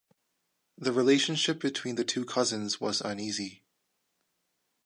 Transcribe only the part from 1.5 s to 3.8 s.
between the two cousins was uneasy.